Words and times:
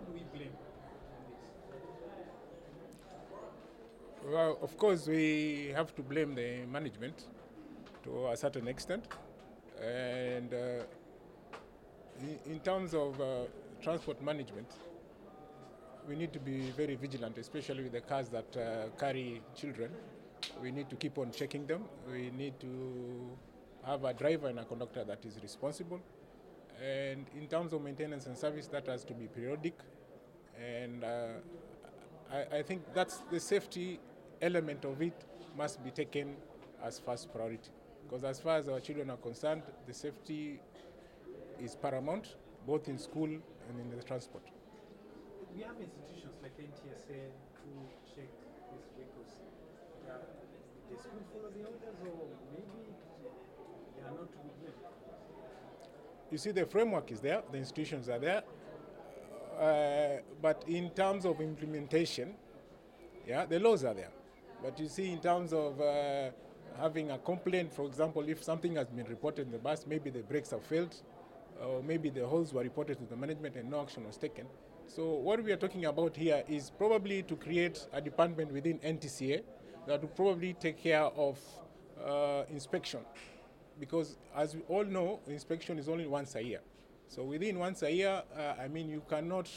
do 0.00 0.12
we 0.12 0.22
blame? 0.36 0.52
Well, 4.24 4.58
of 4.62 4.76
course, 4.76 5.06
we 5.06 5.72
have 5.74 5.94
to 5.94 6.02
blame 6.02 6.34
the 6.34 6.66
management 6.66 7.24
to 8.04 8.28
a 8.28 8.36
certain 8.36 8.68
extent. 8.68 9.04
And 9.80 10.52
uh, 10.52 10.84
in, 12.20 12.52
in 12.52 12.60
terms 12.60 12.94
of 12.94 13.20
uh, 13.20 13.44
transport 13.82 14.22
management, 14.22 14.68
we 16.08 16.16
need 16.16 16.32
to 16.32 16.40
be 16.40 16.70
very 16.70 16.96
vigilant, 16.96 17.38
especially 17.38 17.82
with 17.84 17.92
the 17.92 18.00
cars 18.00 18.28
that 18.30 18.56
uh, 18.56 18.88
carry 18.98 19.42
children. 19.54 19.90
We 20.60 20.72
need 20.72 20.88
to 20.90 20.96
keep 20.96 21.18
on 21.18 21.30
checking 21.30 21.66
them. 21.66 21.84
We 22.10 22.30
need 22.30 22.58
to 22.60 23.30
have 23.84 24.04
a 24.04 24.12
driver 24.12 24.48
and 24.48 24.58
a 24.58 24.64
conductor 24.64 25.04
that 25.04 25.24
is 25.24 25.38
responsible. 25.42 26.00
And 26.82 27.26
in 27.36 27.48
terms 27.48 27.72
of 27.72 27.82
maintenance 27.82 28.26
and 28.26 28.36
service, 28.36 28.68
that 28.68 28.86
has 28.86 29.04
to 29.04 29.14
be 29.14 29.26
periodic. 29.26 29.74
And 30.56 31.02
uh, 31.02 31.28
I, 32.32 32.58
I 32.58 32.62
think 32.62 32.82
that's 32.94 33.18
the 33.30 33.40
safety 33.40 33.98
element 34.40 34.84
of 34.84 35.02
it 35.02 35.24
must 35.56 35.82
be 35.82 35.90
taken 35.90 36.36
as 36.84 37.00
first 37.00 37.32
priority. 37.32 37.70
Because 38.04 38.24
as 38.24 38.38
far 38.40 38.58
as 38.58 38.68
our 38.68 38.80
children 38.80 39.10
are 39.10 39.16
concerned, 39.16 39.62
the 39.86 39.92
safety 39.92 40.60
is 41.60 41.74
paramount, 41.74 42.36
both 42.66 42.88
in 42.88 42.98
school 42.98 43.28
and 43.28 43.80
in 43.80 43.90
the 43.90 44.02
transport. 44.04 44.44
We 45.54 45.62
have 45.62 45.76
institutions 45.80 46.38
like 46.42 46.56
NTSA 46.56 47.18
who 47.64 47.88
check 48.14 48.30
these 48.70 48.86
vehicles. 48.96 49.42
The 50.90 50.96
school 50.96 51.20
follow 51.34 51.50
the 51.50 51.64
orders, 51.66 51.98
or 52.00 52.28
maybe 52.54 52.94
they 53.96 54.02
are 54.06 54.12
not. 54.12 54.57
You 56.30 56.38
see, 56.38 56.50
the 56.50 56.66
framework 56.66 57.10
is 57.10 57.20
there, 57.20 57.42
the 57.50 57.58
institutions 57.58 58.08
are 58.08 58.18
there, 58.18 58.42
uh, 59.58 60.20
but 60.42 60.62
in 60.66 60.90
terms 60.90 61.24
of 61.24 61.40
implementation, 61.40 62.34
yeah, 63.26 63.46
the 63.46 63.58
laws 63.58 63.84
are 63.84 63.94
there. 63.94 64.10
But 64.62 64.78
you 64.78 64.88
see, 64.88 65.10
in 65.10 65.20
terms 65.20 65.52
of 65.52 65.80
uh, 65.80 66.30
having 66.78 67.10
a 67.10 67.18
complaint, 67.18 67.72
for 67.72 67.86
example, 67.86 68.28
if 68.28 68.42
something 68.42 68.76
has 68.76 68.88
been 68.88 69.06
reported 69.06 69.46
in 69.46 69.52
the 69.52 69.58
bus, 69.58 69.86
maybe 69.86 70.10
the 70.10 70.20
brakes 70.20 70.50
have 70.50 70.64
failed, 70.64 70.94
or 71.64 71.82
maybe 71.82 72.10
the 72.10 72.26
holes 72.26 72.52
were 72.52 72.62
reported 72.62 72.98
to 72.98 73.04
the 73.06 73.16
management 73.16 73.56
and 73.56 73.70
no 73.70 73.80
action 73.80 74.06
was 74.06 74.16
taken. 74.16 74.46
So 74.86 75.04
what 75.04 75.42
we 75.42 75.52
are 75.52 75.56
talking 75.56 75.86
about 75.86 76.16
here 76.16 76.42
is 76.48 76.70
probably 76.70 77.22
to 77.24 77.36
create 77.36 77.86
a 77.92 78.00
department 78.00 78.52
within 78.52 78.78
NTSA 78.78 79.42
that 79.86 80.00
will 80.00 80.08
probably 80.08 80.54
take 80.54 80.82
care 80.82 81.02
of 81.02 81.38
uh, 82.04 82.44
inspection, 82.50 83.00
because 83.78 84.16
as 84.34 84.54
we 84.54 84.62
all 84.68 84.84
know, 84.84 85.20
inspection 85.26 85.78
is 85.78 85.88
only 85.88 86.06
once 86.06 86.34
a 86.34 86.42
year. 86.42 86.60
So 87.08 87.22
within 87.24 87.58
once 87.58 87.82
a 87.82 87.90
year, 87.90 88.22
uh, 88.36 88.62
I 88.62 88.68
mean, 88.68 88.90
you 88.90 89.02
cannot 89.08 89.48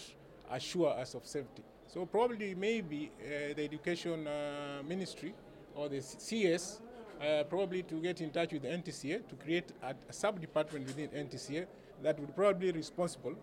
assure 0.49 0.91
us 0.91 1.13
of 1.13 1.25
safety. 1.25 1.63
So 1.87 2.05
probably 2.05 2.55
maybe 2.55 3.11
uh, 3.19 3.53
the 3.53 3.63
education 3.65 4.25
uh, 4.27 4.81
ministry 4.87 5.33
or 5.75 5.89
the 5.89 6.01
CS 6.01 6.79
uh, 7.21 7.43
probably 7.43 7.83
to 7.83 7.95
get 8.01 8.21
in 8.21 8.29
touch 8.29 8.53
with 8.53 8.61
the 8.61 8.69
NTSA 8.69 9.27
to 9.27 9.35
create 9.35 9.71
a, 9.83 9.93
a 10.09 10.13
sub-department 10.13 10.87
within 10.87 11.09
NTSA 11.09 11.65
that 12.01 12.19
would 12.19 12.35
probably 12.35 12.71
be 12.71 12.77
responsible 12.77 13.35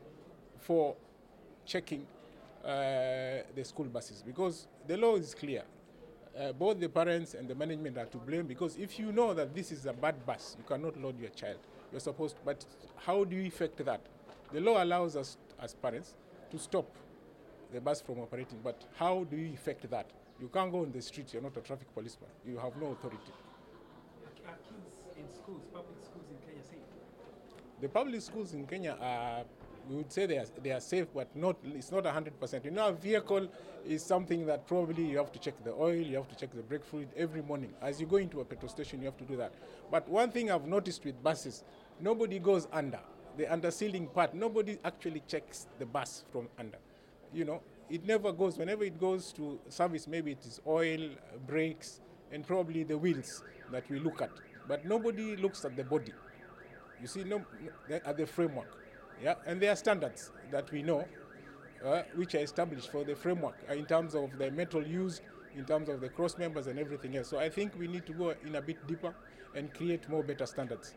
for 0.59 0.97
checking 1.65 2.07
uh, 2.65 3.43
the 3.55 3.65
school 3.65 3.87
buses 3.87 4.23
because 4.23 4.67
the 4.87 4.97
law 4.97 5.17
is 5.17 5.35
clear. 5.35 5.63
Uh, 6.39 6.53
both 6.53 6.79
the 6.79 6.89
parents 6.89 7.35
and 7.35 7.49
the 7.49 7.55
management 7.55 7.99
are 7.99 8.05
to 8.07 8.19
blame 8.19 8.47
because 8.47 8.77
if 8.77 8.97
you 8.97 9.11
know 9.11 9.35
that 9.35 9.53
this 9.53 9.73
is 9.73 9.87
a 9.87 9.93
bad 9.93 10.25
bus, 10.25 10.57
you 10.57 10.65
cannot 10.65 10.97
load 11.03 11.19
your 11.19 11.31
child. 11.31 11.59
You're 11.91 12.01
supposed, 12.01 12.37
but 12.45 12.65
how 12.97 13.25
do 13.25 13.35
you 13.35 13.43
effect 13.43 13.85
that? 13.85 14.01
The 14.53 14.61
law 14.61 14.83
allows 14.83 15.17
us 15.17 15.37
as 15.61 15.75
parents 15.75 16.15
to 16.53 16.59
stop 16.59 16.87
the 17.73 17.81
bus 17.81 18.01
from 18.01 18.21
operating, 18.21 18.61
but 18.63 18.85
how 18.97 19.25
do 19.25 19.37
you 19.37 19.53
effect 19.53 19.91
that? 19.91 20.07
You 20.41 20.49
can't 20.49 20.71
go 20.71 20.83
on 20.83 20.93
the 20.93 21.03
street, 21.03 21.33
you're 21.33 21.43
not 21.43 21.57
a 21.57 21.61
traffic 21.61 21.93
policeman, 21.93 22.31
you 22.47 22.57
have 22.59 22.77
no 22.77 22.93
authority. 22.93 23.33
Are 24.47 24.53
kids 24.53 24.95
in 25.17 25.25
schools, 25.29 25.63
public 25.73 25.97
schools 26.05 26.27
in 26.31 26.37
Kenya 26.47 26.63
safe? 26.63 26.79
The 27.81 27.89
public 27.89 28.23
schools 28.23 28.55
in 28.55 28.65
Kenya 28.65 28.97
are, 29.01 29.45
we 29.89 29.97
would 29.97 30.13
say 30.13 30.27
they 30.27 30.39
are, 30.39 30.47
they 30.63 30.71
are 30.71 30.81
safe, 30.81 31.07
but 31.15 31.35
not, 31.35 31.57
it's 31.65 31.91
not 31.91 32.05
100%. 32.05 32.65
You 32.65 32.71
know, 32.71 32.89
a 32.89 32.93
vehicle 32.93 33.49
is 33.87 34.05
something 34.05 34.47
that 34.47 34.67
probably 34.67 35.05
you 35.05 35.17
have 35.19 35.33
to 35.33 35.39
check 35.39 35.55
the 35.65 35.73
oil, 35.73 35.95
you 35.95 36.17
have 36.17 36.29
to 36.29 36.37
check 36.37 36.55
the 36.55 36.63
brake 36.63 36.85
fluid 36.85 37.09
every 37.17 37.43
morning. 37.43 37.73
As 37.81 38.01
you 38.01 38.07
go 38.07 38.17
into 38.17 38.41
a 38.41 38.45
petrol 38.45 38.69
station, 38.69 39.01
you 39.01 39.07
have 39.07 39.17
to 39.19 39.25
do 39.25 39.37
that. 39.37 39.53
But 39.91 40.09
one 40.09 40.31
thing 40.31 40.51
I've 40.51 40.67
noticed 40.67 41.05
with 41.05 41.23
buses, 41.23 41.65
nobody 42.01 42.39
goes 42.39 42.69
under. 42.73 43.01
The 43.37 43.51
under 43.51 43.71
ceiling 43.71 44.09
part, 44.09 44.35
nobody 44.35 44.79
actually 44.85 45.23
checks 45.27 45.67
the 45.79 45.87
bus 45.87 46.25
from 46.33 46.49
under. 46.59 46.79
You 47.33 47.45
know, 47.45 47.63
it 47.89 48.05
never 48.05 48.33
goes. 48.33 48.59
Whenever 48.59 48.85
it 48.85 48.99
goes 49.01 49.33
to 49.35 49.59
service, 49.69 50.07
maybe 50.07 50.33
it 50.33 50.45
is 50.45 50.61
oil, 50.67 51.09
brakes, 51.47 52.01
and 52.33 52.47
probably 52.47 52.83
the 52.83 52.99
wheels 52.99 53.43
that 53.73 53.89
we 53.89 54.01
look 54.01 54.21
at. 54.21 54.31
But 54.67 54.85
nobody 54.85 55.37
looks 55.37 55.65
at 55.65 55.77
the 55.77 55.85
body. 55.85 56.13
You 57.01 57.07
see, 57.07 57.25
no- 57.25 57.45
at 57.91 58.17
the 58.17 58.27
framework. 58.27 58.75
Yeah, 59.23 59.35
and 59.47 59.61
there 59.61 59.73
are 59.73 59.77
standards 59.77 60.31
that 60.51 60.71
we 60.71 60.83
know, 60.83 61.05
uh, 61.85 62.03
which 62.15 62.35
are 62.35 62.39
established 62.39 62.91
for 62.91 63.05
the 63.05 63.17
framework 63.17 63.57
uh, 63.69 63.75
in 63.75 63.85
terms 63.85 64.15
of 64.15 64.39
the 64.39 64.51
metal 64.51 64.87
used, 64.87 65.23
in 65.57 65.65
terms 65.65 65.89
of 65.89 66.01
the 66.01 66.09
cross 66.09 66.39
members 66.39 66.67
and 66.69 66.79
everything 66.79 67.17
else. 67.17 67.29
So 67.29 67.39
I 67.39 67.49
think 67.49 67.73
we 67.79 67.89
need 67.89 68.07
to 68.07 68.13
go 68.13 68.35
in 68.45 68.55
a 68.55 68.63
bit 68.63 68.87
deeper 68.87 69.15
and 69.55 69.73
create 69.75 70.09
more 70.09 70.23
better 70.23 70.47
standards. 70.47 70.95